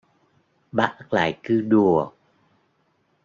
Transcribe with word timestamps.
Bác 0.71 1.13
lại 1.13 1.39
cứ 1.43 1.61
đùa 1.61 2.11